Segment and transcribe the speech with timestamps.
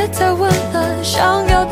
[0.00, 1.62] 别再问了想要